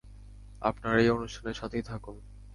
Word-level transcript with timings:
আপনারা 0.61 0.97
এই 0.99 1.09
অনুষ্ঠানের 1.09 1.53
সাথেই 1.53 1.81
থাকুন। 1.81 2.15